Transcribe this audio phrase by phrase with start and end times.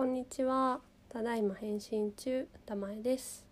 [0.00, 0.80] こんにちは。
[1.10, 3.44] ただいま返信中、玉江です。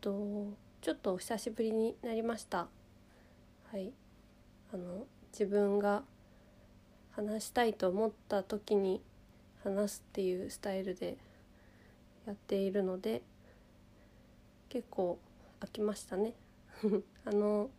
[0.00, 0.48] と
[0.80, 2.66] ちょっとお久しぶりになりました。
[3.70, 3.92] はい。
[4.74, 6.02] あの自分が
[7.12, 9.00] 話したいと思った時に
[9.62, 11.16] 話すっていうスタイルで
[12.26, 13.22] やっているので
[14.68, 15.16] 結構
[15.60, 16.34] 飽きましたね。
[17.24, 17.70] あの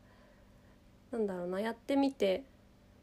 [1.11, 2.43] なんだろうなやってみて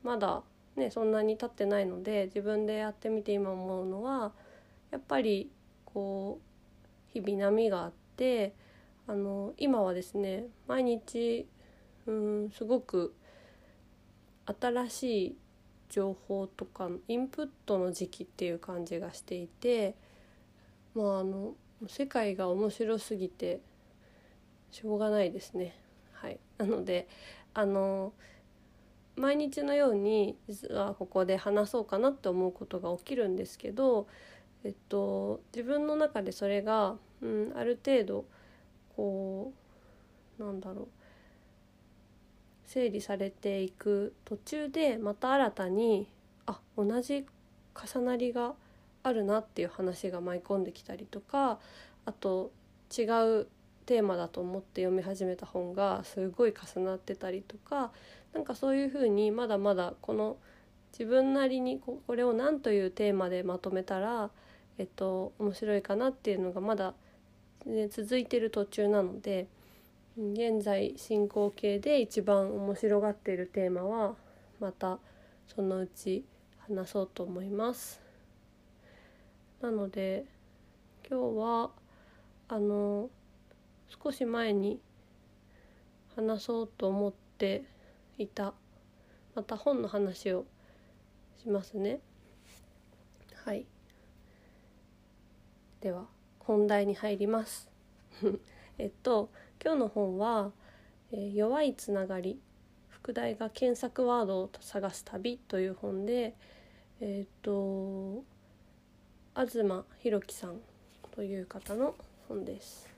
[0.02, 0.42] まだ
[0.74, 4.32] ねそんなに経ってないので自分でやってみて今思うのは
[4.90, 5.50] やっぱり
[5.84, 8.54] こう日々波があって
[9.06, 11.46] あの今はですね毎日
[12.06, 13.14] うんすごく
[14.46, 15.36] 新しい
[15.88, 19.94] 情報とかインプットの時期っていう感じがしていて
[20.94, 21.54] まああの
[21.88, 23.60] 世界が面白すぎて
[24.70, 25.74] しょうがないですね。
[26.12, 27.08] はい、なので
[27.54, 28.12] あの
[29.16, 34.06] 毎日のように実はここで話そうかなって思うことが起きるんですけど、
[34.64, 38.24] えっと、自分の中でそれが、うん、ある程度
[38.96, 39.52] こ
[40.38, 40.88] うなんだろう
[42.66, 46.08] 整理されていく途中でまた新たに
[46.46, 47.26] あ同じ
[47.74, 48.54] 重なりが
[49.02, 51.58] あるなっていう話が舞い込んできたりとか
[52.04, 52.52] あと
[52.96, 53.02] 違
[53.40, 53.48] う
[53.86, 57.90] テーマだと思って読み始めた本がすごい重なってたりとか
[58.34, 60.36] なんかそういうふうにまだまだこの
[60.92, 64.30] 自分なりにこれを何というテーマでまとめたら、
[64.78, 66.94] えっと、面白いかなっていうのがまだ、
[67.66, 69.46] ね、続いてる途中なので
[70.16, 74.14] 現在進行形で一番面白がっているテーマは
[74.58, 74.98] また
[75.54, 76.24] そのうち
[76.58, 78.00] 話そうと思います。
[79.60, 80.24] なので
[81.08, 81.70] 今日は
[82.48, 83.10] あの
[84.02, 84.80] 少し前に
[86.16, 87.64] 話そうと思って
[88.18, 88.54] いた
[89.34, 90.44] また本の話を
[91.42, 92.00] しますね
[93.44, 93.66] はい
[95.80, 96.04] では
[96.40, 97.68] 本題に入ります
[98.76, 99.30] えっと
[99.62, 100.52] 今日の本は
[101.12, 102.38] 「えー、弱いつながり
[102.88, 106.34] 副題が検索ワードを探す旅」という本で
[107.00, 108.22] えっと
[109.34, 109.64] 東
[110.00, 110.60] 博樹さん
[111.12, 111.94] という方の
[112.28, 112.88] 本です。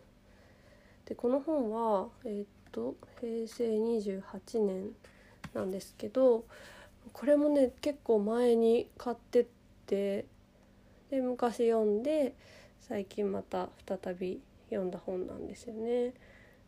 [1.05, 4.95] でこの本は、え、っと平成28年
[5.53, 6.45] なんですけど
[7.13, 9.47] これもね結構前に買ってっ
[9.87, 10.27] て
[11.11, 12.35] で昔読んで
[12.83, 16.13] 最近また再び読んだ本なんですよね。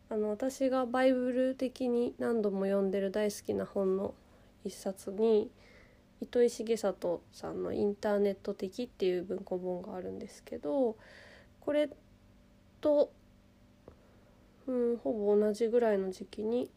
[0.09, 4.13] あの私がバイブル的に何度も読んでる大好きな本の
[4.63, 5.49] 一冊に
[6.21, 10.95] 糸井重里さんの「インターネット的」っていう文庫本があるんですけど
[11.59, 11.89] これ
[12.81, 13.11] と
[14.67, 16.69] うん、ほぼ同じぐらいの時期に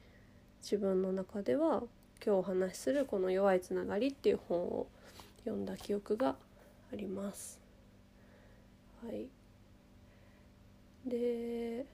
[0.62, 1.82] 自分の中では
[2.25, 4.87] 今日お話しするこの「弱いつながり」っていう本を
[5.44, 6.37] 読んだ記憶が
[6.93, 7.67] あります。
[9.04, 9.28] はい、
[11.09, 11.86] で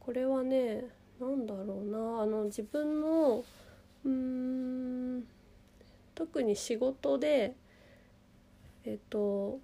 [0.00, 0.84] これはね
[1.20, 2.22] 何だろうな。
[2.22, 3.44] あの自分の
[4.04, 5.24] うん
[6.14, 7.54] 特に仕事で
[8.84, 9.60] えっと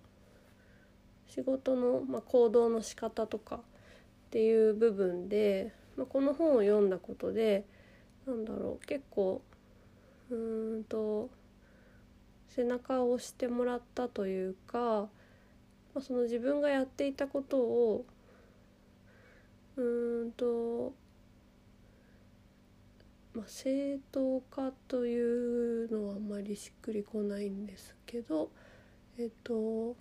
[1.29, 3.61] 仕事の、まあ、行動の仕方とかっ
[4.31, 7.65] ていう部分で、まあ、この本を読んだことで
[8.27, 8.87] なんだろう。
[8.87, 9.43] 結構
[10.31, 11.29] うんと
[12.49, 15.09] 背中を押してもらったというか、
[15.95, 18.05] まあ、その自分がやっていたことを
[19.77, 20.93] うんと、
[23.35, 28.51] まあ、正当化というのはあんまりしっくりこないんですけど
[29.19, 29.97] えっと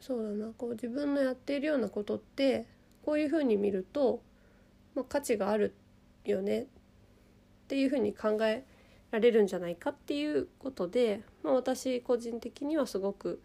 [0.00, 2.66] そうだなこう自分のやっているようなことって
[3.04, 4.22] こういうふうに見ると、
[4.94, 5.74] まあ、価値がある
[6.24, 6.66] よねっ
[7.68, 8.64] ていうふうに考え
[9.10, 13.42] られるんじゃないかっていうことで、まあ、私個人的にはすごく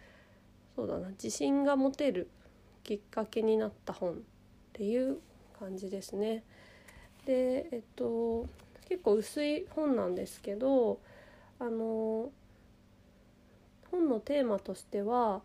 [0.75, 2.29] そうだな自信が持てる
[2.83, 4.15] きっかけになった本っ
[4.73, 5.17] ていう
[5.57, 6.43] 感じですね。
[7.25, 8.47] でえっと
[8.87, 10.99] 結構薄い本なんですけど
[11.59, 12.29] あの
[13.89, 15.41] 本のテーマとしては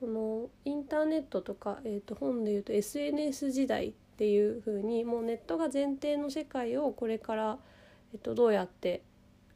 [0.00, 7.58] このインターネットとか、えー、と本でいうと SNS 時代っていう風にもうネットが前提の世界をこれから、
[8.12, 9.02] えー、とどうやって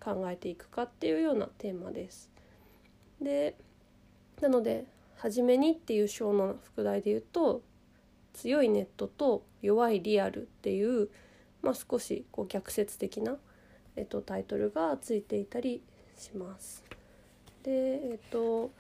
[0.00, 2.30] 考えていくかっていうようなテーマです。
[3.20, 3.56] で
[4.40, 4.84] なので
[5.18, 7.62] 「はじめに」っていう章の副題で言うと
[8.34, 11.10] 「強いネットと弱いリアル」っていう、
[11.60, 13.36] まあ、少しこう逆説的な、
[13.96, 15.82] えー、とタイトルがついていたり
[16.16, 16.84] します。
[17.64, 18.70] でえっ、と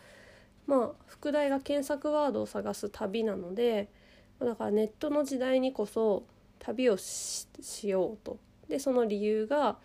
[0.66, 3.88] まあ副題が検索ワードを探す旅なので
[4.38, 6.24] だからネットの時代にこそ
[6.60, 7.48] 旅をし
[7.82, 8.38] ようと
[8.68, 9.78] でその理由が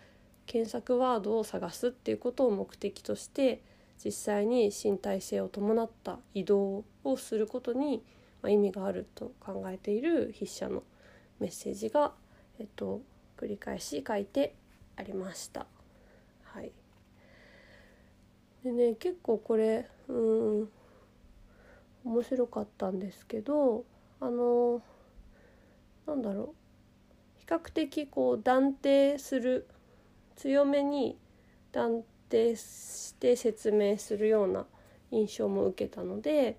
[0.46, 3.62] 検索ワードを探すっていうことを目的として
[4.04, 8.02] 実際に身体性を伴った移動をすることに、
[8.46, 10.82] 意味があると考えている筆者の
[11.40, 12.12] メッセージが、
[12.58, 13.00] えっと、
[13.38, 14.54] 繰り返し書いて
[14.96, 15.66] ありました。
[16.44, 16.70] はい、
[18.62, 20.68] でね結構これうん
[22.04, 23.84] 面白かったんですけど
[24.20, 24.82] あの
[26.06, 26.54] なんだろ
[27.38, 29.66] う比較的こう断定する
[30.36, 31.18] 強めに
[31.72, 34.66] 断定して説明するような
[35.10, 36.58] 印象も受けたので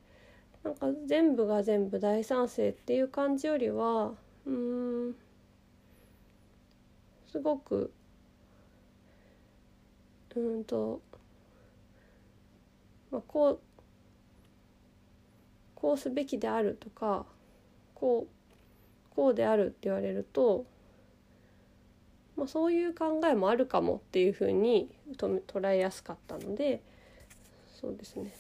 [0.63, 4.13] なんか全部が全部大賛成っていう感じよりは
[4.45, 5.15] うん
[7.27, 7.91] すごく
[10.35, 11.01] うんと、
[13.11, 13.59] まあ、こう
[15.75, 17.25] こうすべきであるとか
[17.93, 20.65] こうこうであるって言われると
[22.35, 26.81] まあ、そういう考えもあるかもっていうふうに捉えやすかったので
[27.79, 28.33] そうですね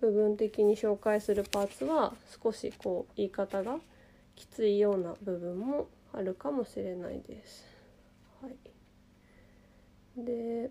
[0.00, 2.12] 部分的に紹介するパーツは
[2.42, 3.76] 少しこう言い方が
[4.36, 7.64] きついような部分もあるかもしれないです。
[8.42, 10.70] はい、で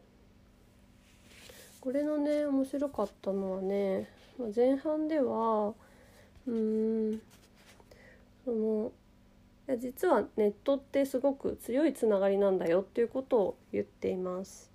[1.82, 4.08] これのね面白かったのはね
[4.56, 5.74] 前半では
[6.46, 7.22] うん
[8.46, 8.92] その
[9.80, 14.72] 実はネットってすごく強いつながりなんだよっていうことを言っています。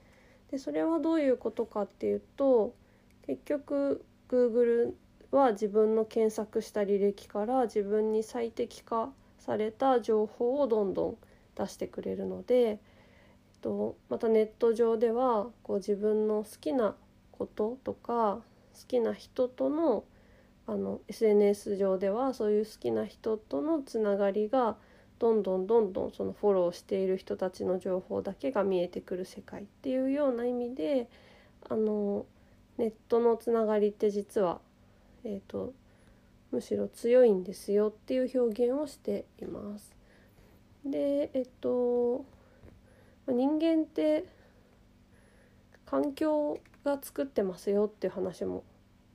[0.50, 2.74] でそれはどういうことかっていうと
[3.26, 4.94] 結局 Google
[5.30, 11.16] は自分の検索した履歴から自分に最適化された情報をどんどん
[11.54, 12.78] 出してくれるので、えっ
[13.60, 16.94] と、またネット上ではこう自分の好きな
[17.32, 18.40] こととか
[18.74, 20.04] 好きな人との
[20.68, 24.76] あの SNS 上ではそういう好きな人とのつながりが
[25.18, 31.08] どんどんどんどんそのフォローしている人たちの情報だけが見えてくる世界っていうような意味で
[31.70, 32.26] あの
[32.76, 34.60] ネットのつながりって実は、
[35.24, 35.72] えーと、
[36.52, 39.96] むしろ強いんですよっていう表現をしています。
[40.84, 42.26] でえっと
[43.26, 44.26] 人間って
[45.86, 48.64] 環境が作ってますよっていう話も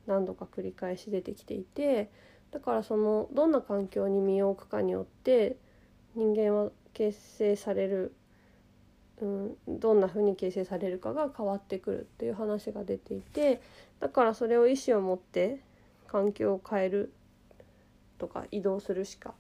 [0.08, 2.10] 何度か繰り返し出てきていて
[2.52, 5.58] だからそのどんな環境に身を置くかによって
[6.16, 8.14] 人間は形成される、
[9.22, 13.62] うん、どんなふうに形成されるかが変わってくるっていう話が出ていて
[14.00, 15.60] だからそれを意思を持って
[16.08, 17.14] 環境を変える
[18.20, 19.34] とか移動するしか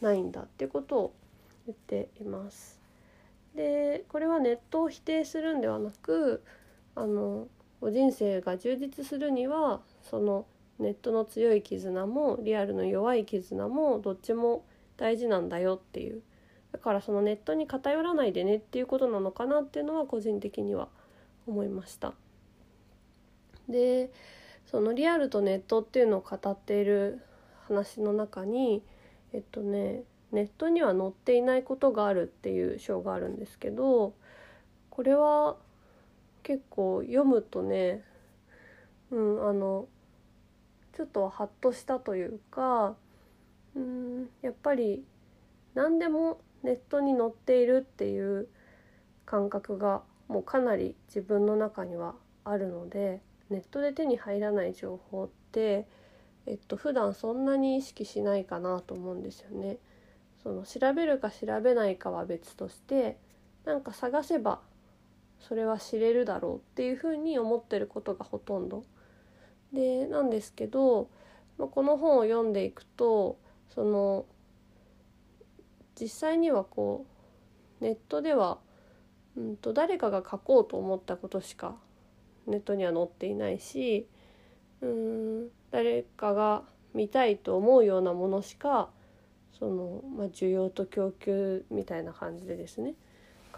[0.00, 1.14] ないんだっていうことを
[1.66, 2.80] 言っています。
[3.54, 6.42] でこれはネットを否定するんではなく
[6.94, 7.48] あの
[7.82, 9.80] 人生が充実するには
[10.10, 10.46] その
[10.78, 14.64] ネットの強い絆もリアルの弱い絆もどっちも
[14.96, 16.22] 大事なんだよっていう
[16.72, 20.88] だからそのネットに偏らないでねっていうことなのかなっていうのは個人的には
[21.46, 22.12] 思いました。
[23.68, 24.10] で
[24.66, 27.22] そのリアルとネットっていうのを語っている
[27.66, 28.82] 話の中に
[29.32, 34.14] えっとねネットには載っていないことがあるっていう章があるんですけど
[34.90, 35.56] これは
[36.42, 38.04] 結構読むとね
[39.10, 39.86] うんあの
[40.96, 42.94] ちょっとハッとしたというか
[43.74, 45.04] うんやっぱり
[45.74, 48.48] 何でもネットに載っているっていう
[49.26, 53.20] 感覚がもうかなり自分の中にはあるので
[53.50, 55.86] ネットで手に入らない情報って、
[56.46, 59.76] えっと普段そんなに意識しないかなと思うんですよね。
[60.42, 63.18] その調べるか調べないかは別として
[63.64, 64.60] なんか探せば
[65.38, 68.84] それは知れるだろうっていうふうに思ってることがほとんど
[69.72, 71.08] でなんですけど、
[71.58, 73.38] まあ、この本を読んでいくと
[73.74, 74.26] その
[76.00, 77.06] 実際にはこ
[77.80, 78.58] うネットでは、
[79.36, 81.74] うんと、誰かが書こうと思ったことしか
[82.46, 84.06] ネットには載っていないし
[84.80, 86.62] うん誰かが
[86.94, 88.88] 見たいと思うようなものしか
[89.58, 92.94] その、まあ、需要と供給みたいな感じでですね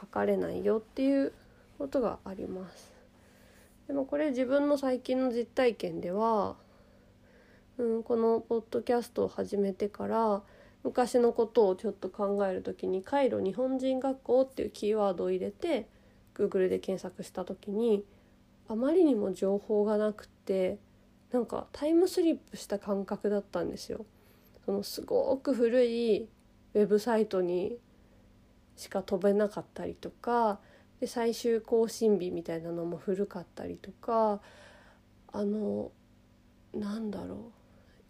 [0.01, 1.33] 書かれないよっていう
[1.79, 2.98] ことがあります。
[3.89, 6.57] でもこれ自分の最近の実体験では、
[7.79, 10.43] うん、このポッドキャストを始めてから
[10.85, 15.89] 昔のことをちょっと考える時に「カイロ日本人学校」っていうキーワードを入れて
[16.35, 18.05] Google で検索した時に
[18.69, 20.79] あまりにも情報がなくて
[21.33, 24.05] なんかタイムスリップした感覚だったんですよ。
[24.67, 26.29] そのすごく古い
[26.75, 27.79] ウェブサイトに
[28.77, 30.61] しか飛べなかったりとか
[31.01, 34.41] で最終更新日みたいなのも古かったりとか
[35.33, 35.91] あの
[36.75, 37.39] なんだろう。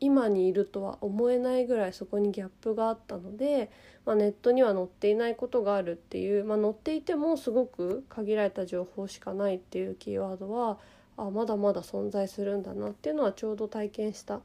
[0.00, 3.70] 今にいるとは思えないぐらいそこにギャップがあったので、
[4.06, 10.78] まあ、ネットには載っていないことがあるっていう、まあ、載っていてもすごく限られた情報しかないっていうキーワードは
[11.16, 14.36] あまだまだ存在するんだなっていうのはちょうど体験した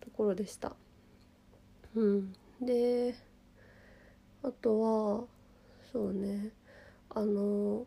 [0.00, 0.72] ところでした。
[1.94, 3.14] うん、で
[4.42, 5.24] あとは
[5.92, 6.50] そうね。
[7.14, 7.86] あの、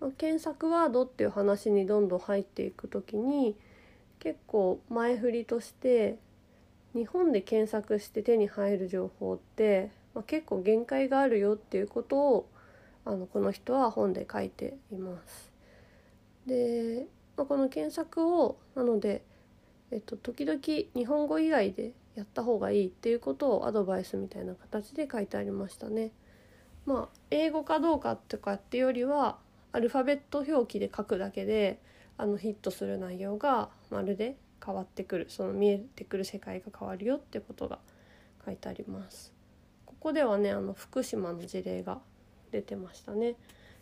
[0.00, 3.56] ま、検索ワードっていう話にどんどん入っていく時に
[4.18, 6.18] 結構前振りとして
[6.94, 12.48] 日本で検索して手に入る情報って、まあ、結構限界があるよっていうことを
[13.04, 15.52] あのこの人は本で書いています。
[16.46, 17.06] で、
[17.36, 19.22] まあ、この検索をなので、
[19.90, 26.12] えっと、時々日本語以外でやった方がいいっていうことをアドバイスみたいな形で書いてありましたね。
[26.86, 29.36] まあ英語かどうかとかっていうよりは
[29.72, 31.78] アルファベット表記で書くだけで
[32.16, 37.78] あのヒットする内容がまるで変わってくるその見えてくる世界が変わるよってことが
[38.44, 39.32] 書いてあります。
[39.84, 41.98] ここではねあの福島の事例が
[42.52, 43.34] 出てましたね。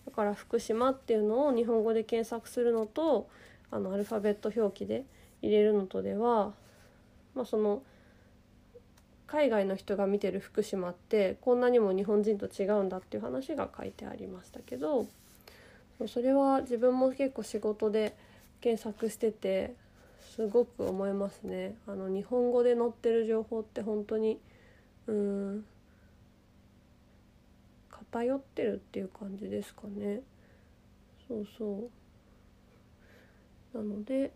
[0.07, 3.29] だから福島っていうのを日本語で検索するのと
[3.71, 5.05] あのアルファベット表記で
[5.43, 6.53] 入れるのとでは、
[7.35, 7.83] まあ、その
[9.27, 15.07] 海外の人が見てる福島ってこんなにも日本人と違うんだっていう話が書いてありましたけど
[16.07, 18.15] それは自分も結構仕事で
[18.61, 19.75] 検索してて
[20.35, 21.77] すごく思いますね。
[21.87, 24.41] あの日本語で載ってる情報って本当に
[25.07, 25.65] うん
[27.91, 30.23] 偏ってるっていう感じですかね。
[31.29, 31.91] そうそ
[33.75, 34.33] うなので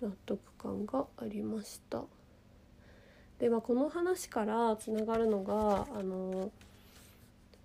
[0.00, 2.04] 納得感がありました。
[3.38, 6.50] で、まあ、この話からつながるのがあの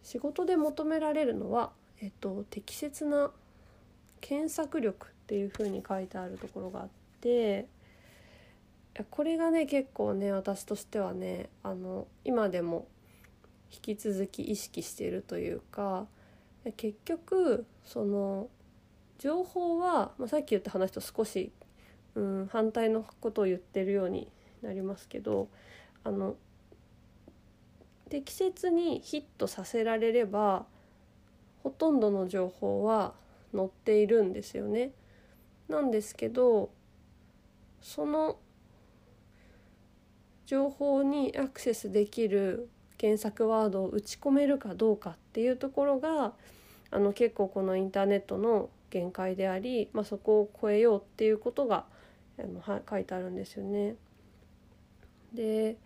[0.04, 1.72] 仕事で求められるのは、
[2.02, 3.32] えっと、適切な
[4.22, 6.90] 検索力っていうふうに書いてあるところがあっ
[7.22, 7.68] て
[9.12, 12.88] これがね結構ね私としてはねあの今でも
[13.72, 16.08] 引き続き意識しているというか
[16.76, 18.50] 結局その
[19.20, 21.52] 情報は、まあ、さっき言った話と少し、
[22.16, 24.28] うん、反対のことを言ってるように
[24.62, 25.48] なりますけど
[26.04, 26.36] あの
[28.10, 30.66] 適切にヒットさせられれば
[31.64, 33.14] ほとんどの情報は
[33.56, 34.92] 載っているんですよね。
[35.68, 36.72] なんですけど
[37.82, 38.38] その
[40.46, 46.34] 情報にアクセスできる検索ワードを打ち込めるかどうかっていうところが
[46.92, 51.86] あの結構このインターネットの限界であり、まあ、そこを超えようっていうことが
[52.40, 53.96] あのは書いてあるんですよね。
[55.34, 55.78] で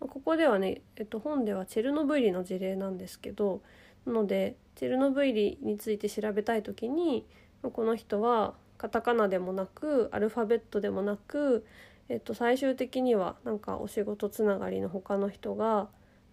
[0.00, 3.62] ここではね、えっと、本ではチェルノブイリの事例なんですけど
[4.06, 7.26] なのでチェルノブイリについて調べたい時に
[7.62, 11.64] この人はカタカナでもなくアルファベットでもなく、
[12.08, 15.88] えっと、最終的にはなんかお仕事つながりの他の人が、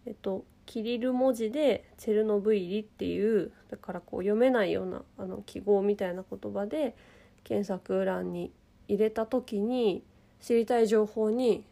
[0.08, 6.96] えっと、キリル文字でチェルノブイリっていうだからこう読めないようなあの記号みたいな言葉で
[7.44, 8.52] 検索欄に
[8.88, 10.04] 入れた時に
[10.40, 11.64] 知りたい情報に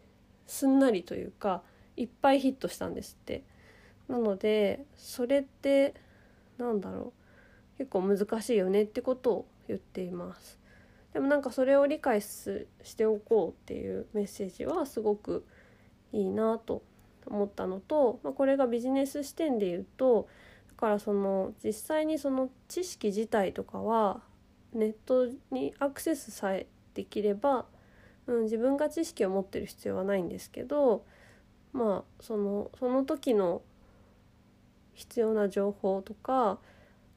[0.48, 1.62] すんなりというか
[1.96, 3.44] いっぱいヒットしたんですって。
[4.08, 5.94] なのでそれって
[6.58, 7.14] なんだろ
[7.76, 10.60] う結構難しいよねってことを言っています。
[11.14, 15.46] でもなんかそれを理解しておこうっていうメッセージはすごく
[16.14, 16.84] いいなと
[17.26, 20.28] 思ったのと、まあ、これがビジネス視点で言うと
[20.70, 24.22] だからその実際にその知識自体とかは
[24.74, 27.66] ネットにアクセスさえできれば
[28.28, 31.06] うん、自分が知識を持ってる必要はないんですけど
[31.74, 33.62] まあそのその時の
[34.94, 36.60] 必要な情報とか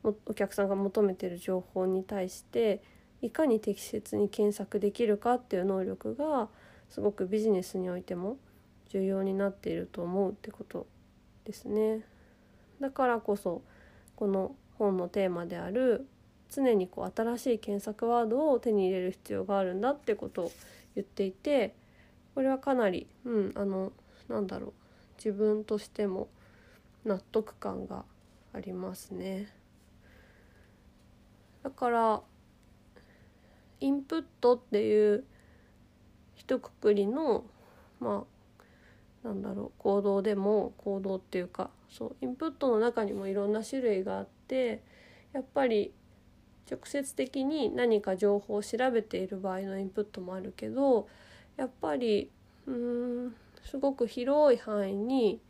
[0.02, 2.83] お客さんが求めてる情報に対して
[3.23, 6.49] いかに適切に検索できるかっていう能力が
[6.88, 8.38] すごくビジネスにおいても
[8.88, 10.87] 重要になっていると思うってこと
[11.45, 12.05] ですね。
[12.81, 13.62] だからこそ
[14.17, 16.07] この本のテーマである
[16.50, 20.52] 常にこう新しい検索ワードを手に入れる必要があるんだってことを
[21.00, 21.75] 言っていて
[22.35, 23.92] これはかなりうんあの
[24.28, 24.73] なんだろう
[25.16, 26.28] 自分としても
[27.04, 28.04] 納得感が
[28.52, 29.52] ありますね。
[31.62, 32.23] だから
[33.80, 35.25] インプットっていう
[36.35, 37.45] 一括りの
[37.99, 38.25] ま
[39.25, 44.83] あなんだろう行動でも行動っていうかそうインプットの中にもいろんな種類があって
[45.33, 45.92] やっぱり
[46.71, 51.09] 直接的に何か情報を調べている場合のインプットもあるけど
[51.57, 52.31] やっぱり
[52.67, 53.35] うーん
[53.65, 55.41] すごく広い範囲に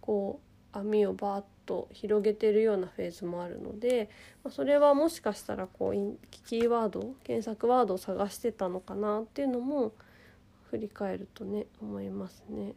[0.00, 0.40] こ
[0.74, 4.10] う網をバーッと広げてるようなフェーズもあるので、
[4.44, 5.94] まそれはもしかしたらこう
[6.46, 9.92] キーワード検索ワードを探してたのかなっていうのも
[10.70, 12.74] 振り返るとね思いますね。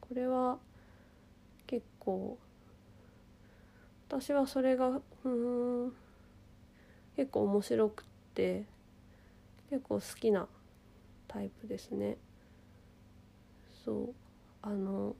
[0.00, 0.58] これは
[1.66, 2.38] 結構
[4.08, 5.92] 私はそれがうん
[7.16, 8.04] 結構面白くっ
[8.34, 8.64] て
[9.70, 10.46] 結構好きな
[11.28, 12.16] タイプですね。
[13.84, 14.14] そう
[14.62, 15.16] あの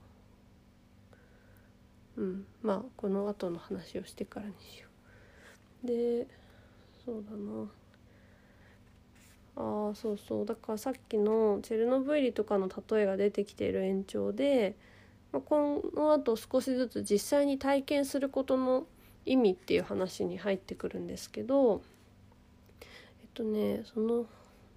[2.17, 4.87] うんまあこの後の話をしてからにしよ
[5.83, 5.87] う。
[5.87, 6.27] で
[7.05, 7.69] そうだな
[9.55, 14.75] あーそうそうだからさっきのチェルノブイリとかの例えが出てきている延長で、
[15.31, 18.85] まあ、このあと少しずつ実際に体験することの
[19.25, 21.81] 意味っていう話に入ってくるんですけど
[22.81, 22.85] え
[23.25, 24.25] っとねその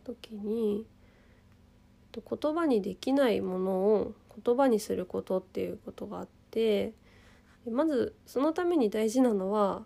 [0.05, 0.87] 時に
[2.13, 6.93] 言葉にできないものを言葉にすることっていうことがあって
[7.71, 9.85] まずそのために大事なのは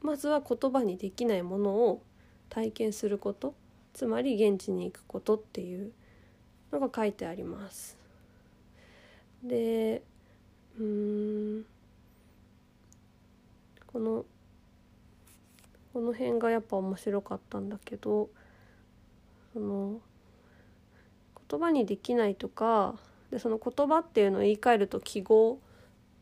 [0.00, 2.02] まずは言葉にできないものを
[2.48, 3.54] 体験すること
[3.92, 5.92] つまり現地に行くことっていう
[6.72, 7.96] のが書いてあります。
[9.42, 10.02] で
[10.78, 11.66] うん
[13.98, 14.24] この
[15.92, 18.28] この辺がやっぱ面白かったんだけど
[19.52, 19.98] その
[21.50, 22.94] 言葉にできないとか
[23.32, 25.58] でその言葉っていうのを言い換えると記号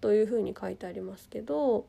[0.00, 1.85] というふうに書いてありますけど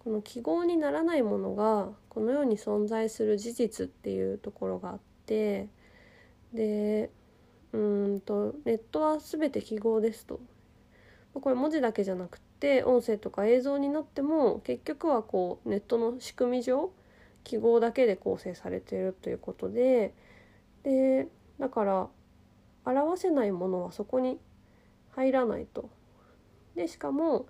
[0.00, 5.68] この記号にならないものがこのように存在する事実っていうところがあって
[6.52, 7.08] で
[7.72, 10.38] うんとネットは全て記号ですと。
[11.32, 16.90] これ文字だけじゃなくて音声とか映像になっても結局はこうネットの仕組み上
[17.42, 20.14] 記号だけで構成されているということで
[20.82, 21.26] で
[21.58, 22.08] だから
[22.84, 24.38] 表せないものはそこに
[25.10, 25.90] 入らないと。
[26.74, 27.46] でしかも、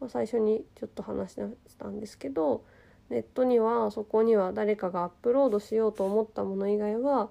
[0.00, 1.40] まあ、最初にちょっと話し
[1.78, 2.62] たんですけど
[3.08, 7.30] ネットにはそこには誰かがアップロードしようと思ったもの以外は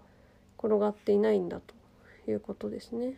[0.58, 1.76] 転がっていないんだと
[2.30, 3.14] いうことですね。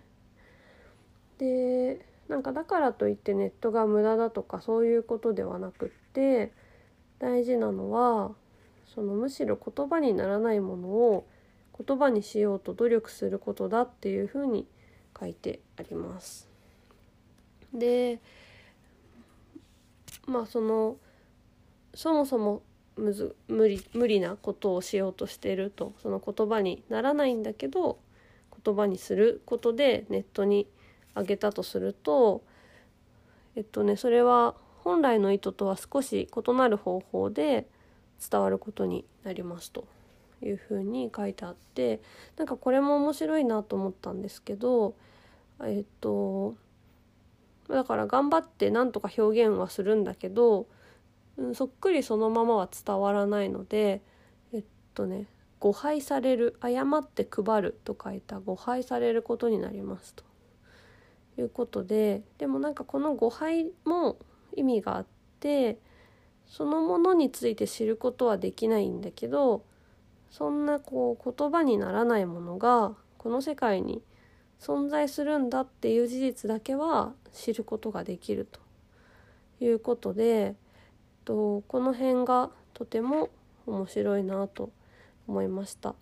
[1.38, 6.52] でなんかだからといってネットが無駄だとかそういうことではなくって
[7.18, 8.32] 大事なのは
[8.94, 11.28] そのむしろ言葉にならないものを
[11.86, 14.68] 言葉にしようと努力することだっていうふうに
[15.20, 16.48] 書いてあります。
[17.74, 18.20] で
[20.28, 20.98] まあその
[21.96, 22.62] そもそも
[22.96, 27.98] むず無理無理なことをしようとしているとその言葉にならないんだけど
[28.64, 30.68] 言葉にすることでネットに
[31.16, 32.44] 上げたとすると
[33.56, 37.68] えっとねそれは本来の意図とは少し異なる方法で
[38.30, 39.88] 伝わることになりますと
[40.42, 42.02] いうふうに書いてあって
[42.38, 44.96] なんかこれも面白いなと思ったんですけど
[45.64, 46.56] えっと
[47.70, 50.68] だから頑張ってなんとか表現はするんだけど、
[51.38, 54.02] うん、そっくりそのままは伝わらないので
[54.54, 54.64] えっ
[54.96, 55.28] とね
[55.60, 60.29] 誤配される誤って配ると書いた誤配されることになりますと。
[61.40, 64.18] いうことででもなんかこの誤配も
[64.56, 65.06] 意味があっ
[65.40, 65.78] て
[66.48, 69.64] そのものについて知ることはできないんだけど
[70.32, 74.02] そんなこう言葉にならないものがこの世界に
[74.60, 78.60] 存在するんだっていう事実だけは知ることができると
[79.64, 80.56] いうことで
[81.26, 83.30] とこの辺がとても
[83.66, 84.72] 面白いなと
[85.28, 85.96] 思いました。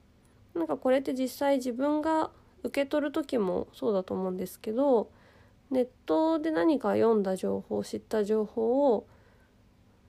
[0.55, 2.31] なんかこれって実際自分が
[2.63, 5.09] 受け取る時もそうだと思うんですけど
[5.71, 9.05] ネットで何か読んだ情報知った情報を、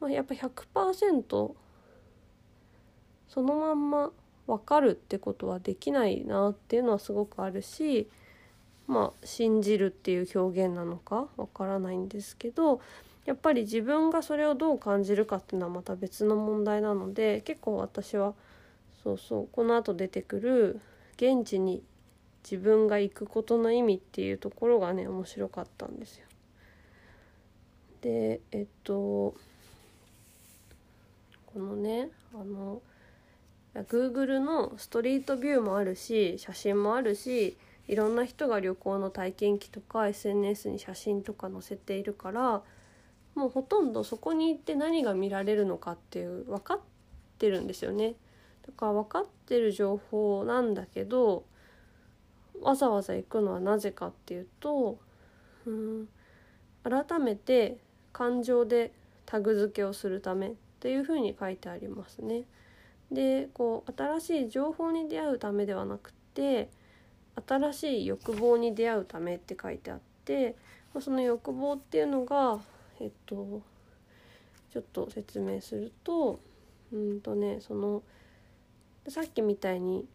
[0.00, 1.52] まあ、やっぱ100%
[3.28, 4.10] そのまんま
[4.46, 8.08] 分かるってことはできないなっていうのはすごくあるし
[8.86, 12.80] まあ信じるっていう表現なのかわからないんですけど
[13.26, 18.32] やっぱり自分がそれをどう感じるかっていうのはまた別の問題なので結構私は
[19.04, 20.80] そうそうこの後出てくる
[21.16, 21.82] 現地に
[22.50, 26.26] 自分が行くことの意味っていうところがね面白かったんですよ。
[28.00, 29.34] でえっと
[31.46, 32.80] このねあの
[33.74, 42.62] Google のストリートビューもあるし写真もあるしいろんな人が旅行の体験記とか SNS に写真とか載せているから
[43.34, 46.80] もうほとんどそこに行って何が見られるのかっていう分かっ
[47.38, 48.14] てるんですよね。
[48.66, 51.44] だから分かってる情報なんだけど
[52.62, 54.98] わざわざ行くのはなぜかっていうと
[55.66, 56.08] うん
[56.82, 57.78] 改めて
[58.12, 58.92] 感情で
[59.26, 62.44] タグ付けをするためっていうふうに書いてありますね。
[63.10, 66.68] でこう新しい情報に出会うためではなくて
[67.46, 70.56] 新しい欲望に出会うためって書いてあって
[71.00, 72.58] その欲望っていうのが
[73.00, 73.62] えっと
[74.72, 76.40] ちょっと説明すると
[76.92, 78.02] うんとねその
[79.08, 80.06] さっきみたいに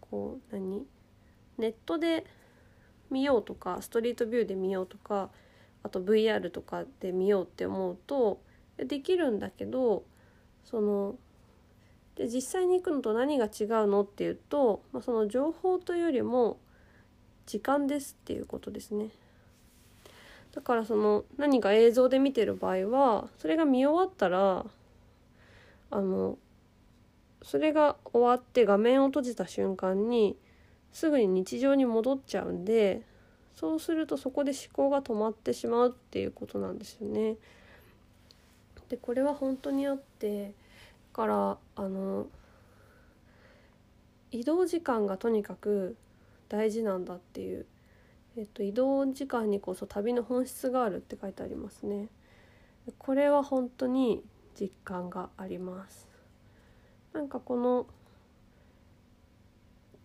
[0.00, 0.86] こう何？
[1.60, 2.24] ネットで
[3.10, 5.30] 見ようとかストリートビューで見ようとか
[5.82, 8.40] あと VR とかで見ようって思うと
[8.76, 10.04] できるんだけど
[10.64, 11.16] その
[12.16, 16.58] で実際に行くのと何が違うのっていうと、まあ、その情報というよりも
[17.46, 19.08] 時間ですっていうことですね。
[20.54, 24.66] だからその何か映像で見てる場合はそれが見終わったら
[25.90, 26.38] あの
[27.42, 30.36] それが終わって画面を閉じた瞬間に
[30.92, 33.02] すぐに日常に戻っちゃうんで
[33.56, 37.36] そうするとそこで思考が止まってしまうっていうことなんですよね。
[38.88, 40.52] でこれは本当にあって
[41.12, 42.26] からあの
[44.32, 45.96] 移動時間がとにかく
[46.48, 47.66] 大事なんだっていう、
[48.36, 52.08] えっと、移動時間にこそ旅の本質があるって書いてありますね。
[52.98, 54.22] これは本当に
[54.58, 56.08] 実感があります。
[57.12, 57.86] なんかこの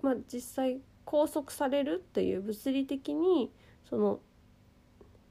[0.06, 3.52] まあ実際拘束されるっていう物理的に
[3.90, 4.20] その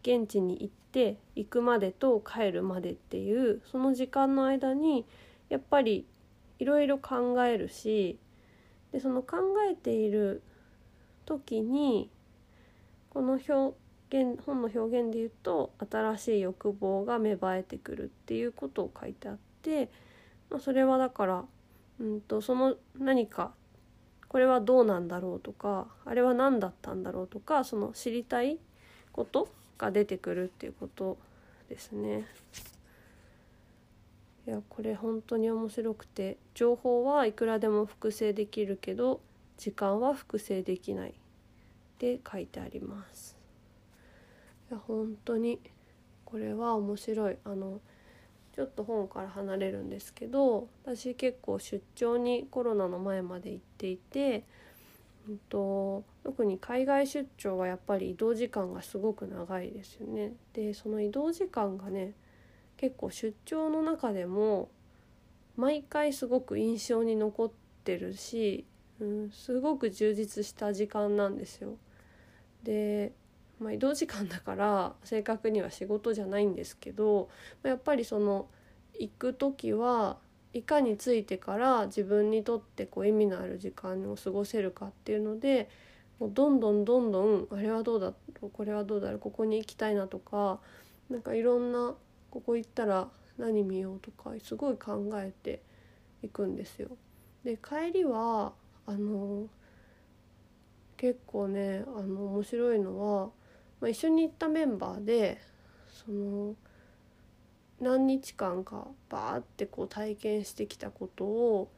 [0.03, 5.07] 現地に行って行くまでと帰るまでっていうその時間の間に
[5.49, 6.07] やっぱり
[6.59, 8.19] いろいろ考えるし
[8.91, 9.37] でその考
[9.71, 10.43] えている
[11.25, 12.11] 時に
[13.11, 13.77] この表
[14.11, 19.89] 現本の表現で言うと新しい欲望が芽生えてくるっていうことを書いてあって、
[20.51, 21.45] まあ、それはだから、
[22.01, 23.53] うんと、その何か
[24.35, 28.59] これはどうなんだろうとかあれは何だったんだろうとかその知りたい
[29.13, 31.19] ことが出てくるっていうこと
[31.69, 32.27] ですね。
[34.49, 39.21] いやこれ本当に面白くて情報はいくらでも複製できるけど
[39.57, 41.11] 時間は複製できない。
[41.11, 41.13] っ
[41.99, 43.37] て書いてあります。
[44.69, 45.61] いや本当に
[46.25, 47.37] これは面白い。
[47.45, 47.81] あの
[48.55, 54.45] ちょっと本から離れるんですけど私結構出張にコロナの前まで行っていて、
[55.29, 60.35] うんと、特に海外出張はやっぱり移動時間がすごく長いですよね。
[60.53, 62.13] でその移動時間がね
[62.77, 64.69] 結構出張の中でも
[65.57, 67.51] 毎回すごく印象に残っ
[67.83, 68.67] てるし、
[69.01, 71.77] うん、すごく充実した時間なんですよ。
[72.63, 73.13] で、
[73.61, 77.29] まあ、移動時間だから正確には仕事じゃないんですけど
[77.63, 78.47] まあやっぱりその
[78.99, 80.19] 行く時は
[80.53, 85.69] いかについてから自分にとってこう意味のある時間を過ごせるかっていうので
[86.21, 90.61] もうどんどんどんどんあれはどうだろうこれはどうだろうここに行きたいなとか
[91.11, 91.95] なんかいろんな
[92.31, 95.61] ここ行ったら何見ようとかすごい考えて
[96.23, 96.97] いくんですよ。
[97.45, 98.53] で帰りは
[98.87, 99.49] あの
[100.97, 103.31] 結構ねあの面白いのは、
[103.81, 105.41] まあ、一緒に行ったメンバーで
[105.89, 106.55] その
[107.81, 111.71] 何日間かバーってこう体験してきたことを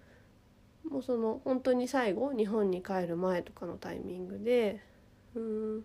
[0.88, 4.80] もうその本当に最後日本に帰る前とかのタイミングで
[5.35, 5.85] うん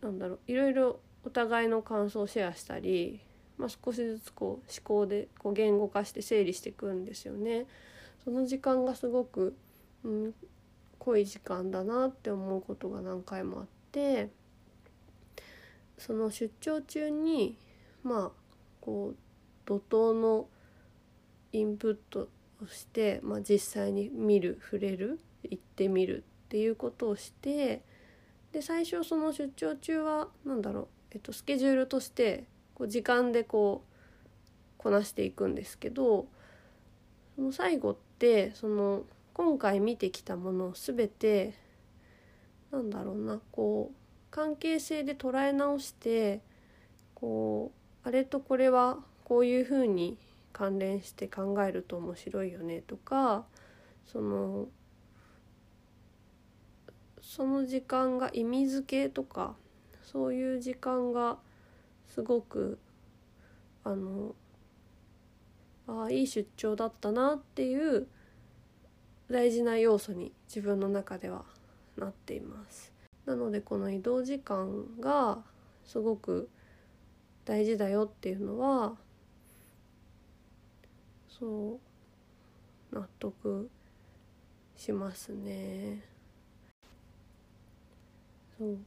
[0.00, 3.20] なんだろういろいろお互いの感想をシェアしたり
[3.58, 7.66] まあ、少しずつこう思考でこう言語化して整理していくんですよね。
[8.24, 9.56] その時間がすごく、
[10.04, 10.34] うん、
[10.98, 14.30] 濃い時間だなって思うことが何回もあって
[15.98, 17.56] その出張中に
[18.02, 18.40] まあ
[18.80, 19.16] こう
[19.66, 20.46] 怒涛の
[21.52, 22.28] インプット
[22.62, 27.82] をして、まあ、実際に見る触れる行ってみるっていうことをして
[28.52, 33.92] で最初その出張中は何だろう、えっと、スケジュールとしてこう時間でこう
[34.78, 36.26] こなしていくんですけど
[37.34, 39.02] その最後ってその
[39.34, 41.54] 今回見てきたものを全て
[42.70, 46.40] なんだろうなこう関係性で捉え直して
[47.14, 47.72] こ
[48.04, 50.16] うあれとこれはこういうふうに
[50.52, 53.44] 関連して考えると面白いよねとか
[54.06, 54.66] その
[57.20, 59.54] その時間が意味付けとか
[60.02, 61.38] そういう時間が
[62.06, 62.78] すごく
[63.84, 64.34] あの
[65.88, 68.06] あいい出張だったなっていう
[69.30, 71.44] 大事な要素に自分の中では
[71.96, 72.95] なっています。
[73.26, 75.42] なのでこの移動時間が
[75.84, 76.48] すごく
[77.44, 78.94] 大事だよっていうのは
[81.28, 81.78] そ
[82.92, 83.68] う納得
[84.76, 86.02] しますね。
[88.58, 88.78] そう。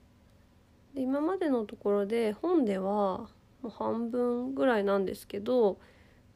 [0.95, 3.28] で今までのところで本では
[3.62, 5.78] もう半分ぐらいなんですけど、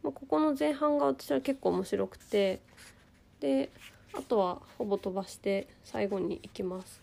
[0.03, 2.61] まあ、ここの前半が私は結構面白くて
[3.39, 3.69] で
[4.13, 7.01] あとはほぼ飛ばして最後に行きます。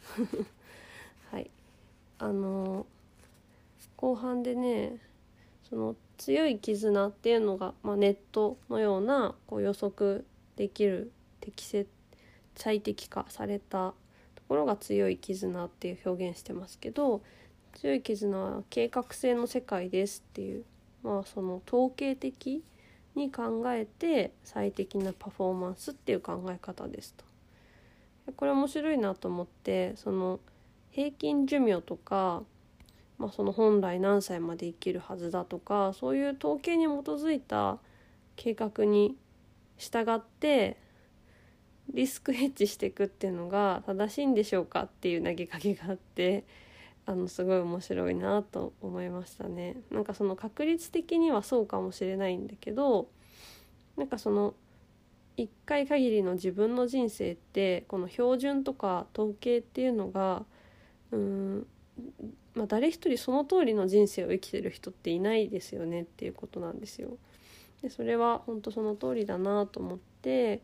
[2.21, 2.87] あの
[3.97, 4.97] 後半でね
[5.69, 11.89] その強い絆っていうのが、まあ、ネットのようなこう予測できる適切
[12.55, 13.95] 最適化された
[14.35, 17.23] ところが強い絆っていう表現してますけど
[17.75, 20.65] 強い絆は計画性の世界ですっていう
[21.03, 22.63] まあその統計的
[23.15, 27.25] に考えて最適なパフォーマンスっていう考え方ですと。
[28.37, 30.39] これ面白いなと思ってその
[30.91, 32.43] 平均寿命とか、
[33.19, 37.79] まあ、その本来何歳まで生きるはずだとかそういう統計に基づいた
[38.37, 39.17] 計画に
[39.79, 40.79] 従って
[41.93, 46.45] リスクヘッジしていくっていうのが正しいんでしょうかっていう投げかけがあって
[47.07, 49.77] あのすごい面白いなと思いましたね。
[49.91, 53.09] なんかその確率的にはそうかもしれないんだけど
[53.97, 54.55] なんかその
[55.37, 60.45] 1回限りの自分の人生ってこの標準とか統計っていうのが
[61.13, 61.67] うん、
[62.55, 67.17] まあ、誰一人その通りの人生を生きてる人っていないですよねっていうことなんですよ。
[67.83, 70.61] でそれは本当その通りだなと思って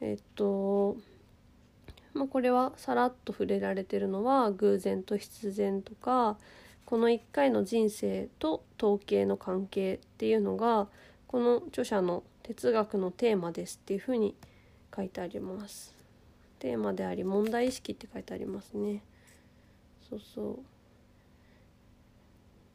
[0.00, 0.96] えっと
[2.14, 6.36] まあ、これはさらっと触れられてるのは偶然と必然とか
[6.84, 10.88] この1回の人生と統計の関係っていうのが
[11.26, 14.34] この著者の哲学のテーマですっていうふうに
[14.94, 15.94] 書いてあります。
[16.58, 19.02] テーマであり問題意識って書いてありますね。
[20.12, 20.58] そうそう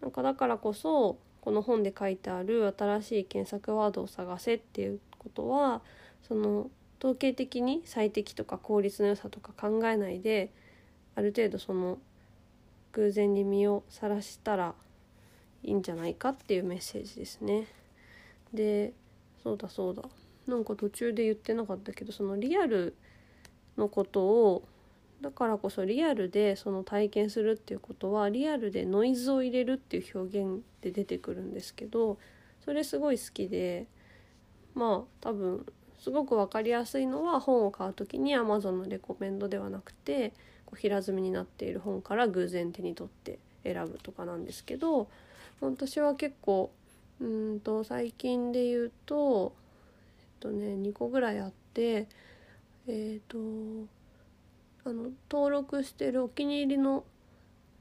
[0.02, 5.82] なんかだからこそこの本で書いてある新しい検索ワードを探せっていうことは
[6.28, 6.70] その
[7.00, 10.52] 統計的に最適とか効率の良さとか考えないで
[11.16, 12.00] ある程度その
[12.94, 14.74] 偶然に身をさらしたら
[15.64, 17.68] いいんじゃないかっていうメッセージですね。
[18.54, 18.94] で
[19.44, 20.04] そうだそうだ
[20.48, 22.96] なんか途中で言ってなかったけどそのリアル
[23.78, 24.64] のことを
[25.22, 32.20] だからこそリアルでその体験するっていうことはリアルでノイズを入れるっていう表現で出てくるんですけど
[32.64, 33.88] それすごい好きで
[34.76, 35.66] まあ多分
[36.00, 40.34] すごく分かりやすいのは本を買う時に Amazon のレコメンドではなくて
[40.66, 45.08] こう平積みになっている本から偶然手に取って選ぶとかなんですけど
[45.62, 46.72] 私は結構
[47.20, 49.56] うんと最近で言うと
[50.20, 52.08] えっとね2個ぐらいあって
[52.88, 53.38] えっ、と
[54.88, 57.04] あの登録してるお気に入りの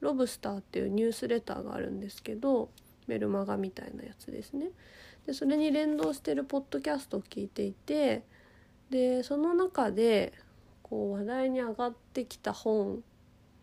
[0.01, 2.69] ロブスターっていうニュースレターがあるんですけど
[3.07, 4.67] メルマガみたいなやつですね。
[5.25, 8.23] でそれに連動してるポッドキャストを聞いていて
[8.89, 10.33] でその中で
[10.83, 13.03] こう話題に上がってきた本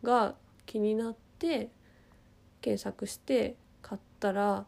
[0.03, 0.35] が
[0.67, 1.71] 気になって
[2.61, 4.67] 検索して買ったら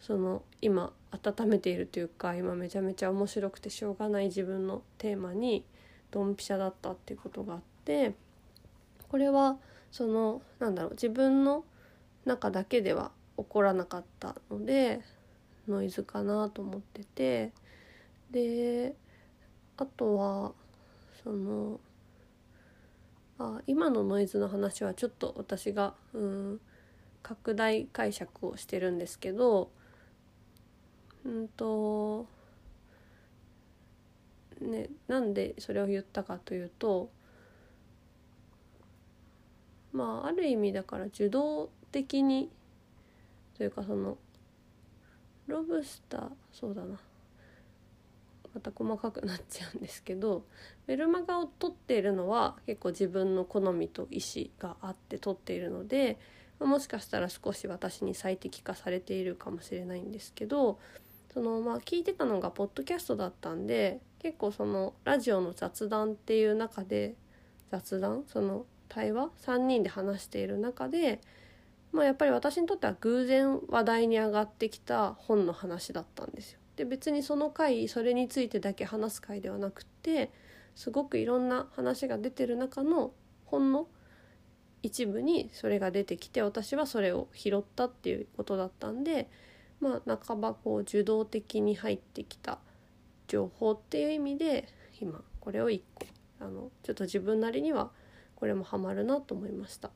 [0.00, 5.64] その今温めているというか今めちゃめちゃ面白くてしょうがない自分のテーマに
[6.10, 8.12] ドンピシャだったっていうことがあって
[9.08, 9.56] これは
[9.90, 11.64] そのなんだろう自分の
[12.26, 15.00] 中だけでは起こらなかったので
[15.66, 17.52] ノイズかなと思ってて
[18.30, 18.94] で
[19.78, 20.52] あとは
[21.24, 21.80] その
[23.38, 26.60] あ今のノイズの話はちょっと私がうん
[27.22, 29.70] 拡大解釈をしてるんですけど
[31.24, 32.26] うんと
[34.60, 37.08] ねなんでそれを言ったかというと
[39.92, 42.50] まあある意味だから受動的に
[43.56, 44.18] というかその
[45.46, 46.98] ロブスターそうだな。
[48.54, 50.42] また細かくなっちゃうんですけど
[50.86, 56.18] メルマガを取っているのは結構自分の好みと意思があって取っているので
[56.58, 60.78] もしかしたら少し私に最適化されているかもしれないんですけど
[61.32, 67.14] そのまあ聞いてたのがポッドキャストだったんで結構そのラジオの雑談っていう中で
[67.70, 68.24] 雑談？
[68.26, 71.20] その対話？3人で話している中で、
[71.92, 76.60] まあ、やっぱり私にとっては偶然話題に上がってきた本の話だったんですよ。
[76.76, 80.30] で別にその回それについてだけ話す回ではなくって
[80.76, 83.10] すごくいろんな話が出てる中の
[83.46, 83.88] 本の
[84.84, 89.28] 一部にそれが出てきて私はそれを拾ったっていうことだったんで
[89.80, 92.58] まあ半ばこう受動的に入ってきた
[93.26, 94.68] 情報っていう意味で
[95.00, 96.06] 今これを1個
[96.40, 97.90] あのちょっと自分なりには
[98.38, 99.90] これもハマるなと思いました。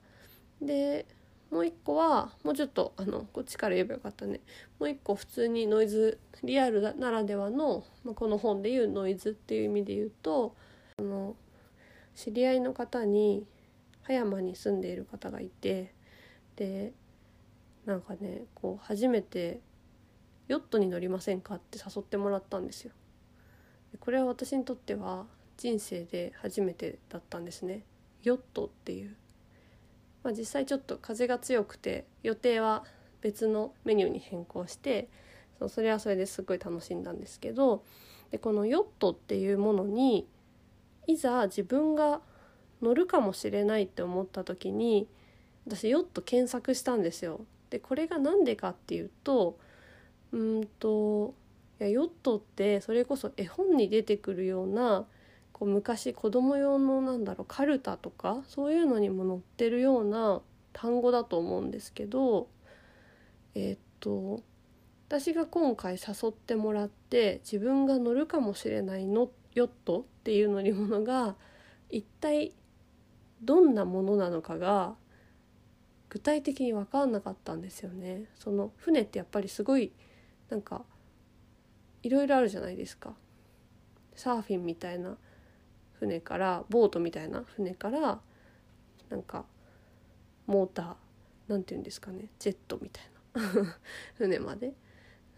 [0.61, 1.07] で
[1.53, 4.41] もう一個はもうちょっとあのこっちから言えばよかったね
[4.81, 10.57] もう一個普通にノイズリアルならではの、まあ、この本でいうノイズっていう意味で言うと
[10.99, 11.37] あの
[12.17, 13.47] 知り合いの方に
[14.03, 15.95] 葉山に住んでいる方がいて
[16.57, 16.93] で
[17.85, 19.61] なんかねこう初めて
[20.49, 22.93] ヨットに乗りませんかって誘ってもらったんですよ。
[24.01, 25.27] これは私にとっては
[25.59, 27.83] 人生で初めてだったんですね。
[28.23, 29.17] ヨットっていう、
[30.23, 32.85] まあ、実際ちょっと風が強くて予定は
[33.21, 35.09] 別のメニューに変更して
[35.59, 37.85] そうそれはそれですごい楽しんだんですけど
[38.31, 40.27] でこのヨットっていうものに
[41.07, 42.21] いざ自分が
[42.81, 45.09] 乗るかもしれないって思った時に
[45.67, 47.45] 私ヨット検索したんですよ。
[47.71, 49.59] でこれが何でかっていうと
[50.33, 51.35] うんと
[51.81, 55.07] いやヨットってそれこそ絵本に出てくるような
[55.63, 60.41] こう昔子供用のなんだろうカルタとかそういうのにも載ってるような
[60.73, 62.49] 単語だと思うんですけど
[63.55, 64.43] えー、っと
[65.09, 71.37] 私が今回誘ってもらって自分が乗るかもしれないのヨットっていう乗り物が
[71.91, 72.53] 一体
[73.41, 74.97] どんなものなのかが
[76.09, 78.25] 具体的に分かんなかったんですよね。
[78.35, 79.93] その船ってやっぱりすごい
[80.51, 80.83] なんか
[82.03, 83.15] いろいろあるじゃないですか。
[84.17, 85.17] サーフィンみたいな
[86.03, 88.19] 船からボートみたいな船から
[89.09, 89.45] なんか
[90.49, 90.95] モーター
[91.47, 93.77] なんて言うんですかねジェットみたいな
[94.19, 94.73] 船まで。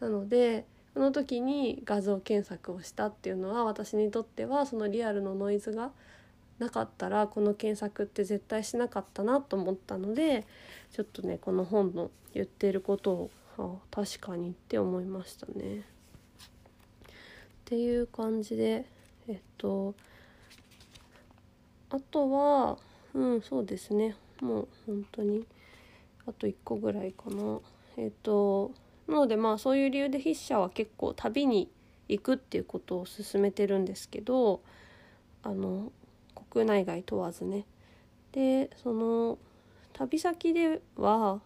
[0.00, 5.92] なのでその時に画像検索をしたっていうのは私にとってはそのリアルのノイズが
[6.58, 10.46] なかったらこの検索って絶対しなかったなと思ったので
[10.92, 15.80] ちょっとねこの本の言ってることをあ確かにって思いましたね。
[15.80, 15.82] っ
[17.66, 18.86] ていう感じで
[19.28, 19.94] えっと
[21.94, 22.76] あとは
[23.14, 25.46] うんそうですねもう本当に
[26.26, 27.60] あと1個ぐらいかな。
[27.96, 28.72] えっと
[29.06, 31.70] なのでまあそういう理由で筆者は結構旅に
[32.08, 34.60] 行くっていうことを勧めてるんですけど
[35.44, 35.92] あの
[36.50, 37.64] 国内外問わずね
[38.32, 39.38] でその
[39.92, 41.40] 旅先では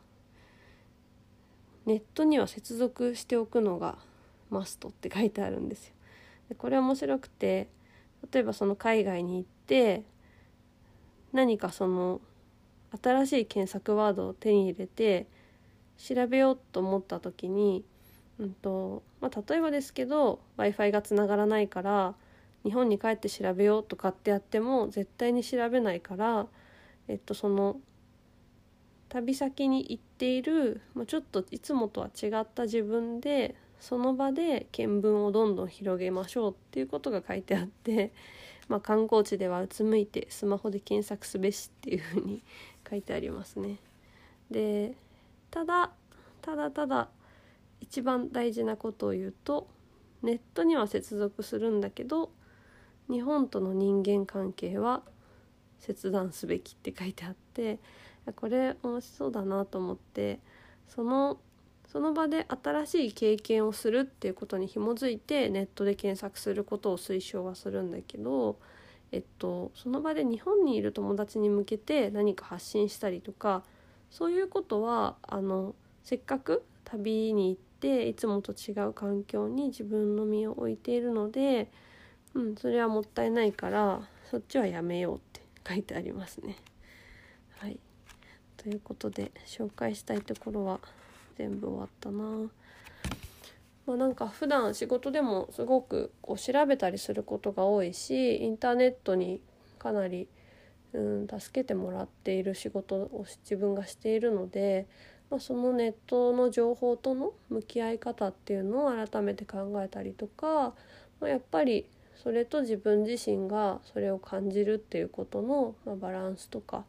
[1.84, 3.98] ネットには接続しておくのが
[4.48, 5.94] マストって書いてあるんですよ。
[6.48, 7.68] でこれ面白くて
[8.32, 10.04] 例えばその海外に行って
[11.32, 12.20] 何かその
[13.02, 15.26] 新しい検索ワードを手に入れて
[15.98, 17.84] 調べようと思った時に、
[18.38, 22.14] うんとまあ、例えばですけど w i f i がつながらないから
[22.64, 26.46] 日本に帰って調べようとかってやっても絶対に調べないから、
[27.08, 27.76] えっと、その
[29.08, 38.12] 旅先に行っている、まあ、ちょっといつもとは違った自分でその場で見聞をどんどん広げましょうっていうことが書いてあって、
[38.68, 42.42] まあ、観光地ではうつむいてスマホで検索すべしっていうふうに
[42.88, 43.76] 書いてありますね。
[44.50, 44.94] で
[45.50, 45.90] ただ
[46.42, 47.08] ただただ
[47.80, 49.68] 一番大事なことを言うと
[50.22, 52.30] ネットには接続するんだけど
[53.10, 55.02] 日本との人間関係は
[55.78, 57.78] 切断すべきって書いてあって
[58.36, 60.40] これ面白そうだなと思って
[60.88, 61.38] その
[61.90, 68.58] その場で新しい経験をするっていうことに紐づいてネットで検索することを推奨はするんだけど、
[69.10, 73.62] えっと、その場で日本にいる友達に向けて何か発信したりとか
[74.10, 75.74] そういうことはあの
[76.04, 81.70] せっかく旅に行っていつもと違う環境に自分の身を置いているので、
[82.34, 86.56] うん、それはもったいないからそっちはやめようって書いてありますね。
[87.58, 87.78] はい、
[88.58, 90.80] ということで紹介したいところは
[91.38, 92.50] 全部終わったな。
[93.86, 99.40] まあ、なんか普段仕事でもすごくこう調べたりすることが多いしインターネットに
[99.78, 100.28] かなり
[100.92, 104.86] うん、助けてもらっている仕事を自分がしているので、
[105.30, 110.74] まあ、そのネットの情報との向き合い方っていうのを改めて考えたりとか、
[111.20, 116.84] まあ、やっぱりそれと自分自身がそれを感じるっていうことの、ま、バランスとか、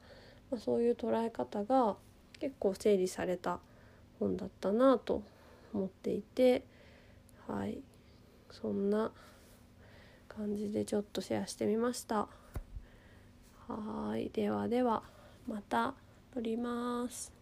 [0.50, 1.96] まあ、そういう捉え方が
[2.40, 3.60] 結構整理された
[4.20, 5.24] 本だったなと
[5.74, 6.64] 思っていて
[7.48, 7.80] はい。
[8.52, 9.12] そんな
[10.28, 12.28] 感じでちょっとシェアしてみました。
[13.68, 14.30] はい。
[14.32, 15.02] ではでは
[15.48, 15.96] また
[16.34, 17.39] 撮ります。